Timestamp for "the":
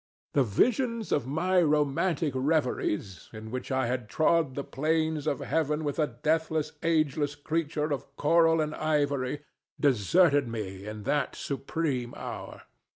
0.33-0.41, 4.55-4.63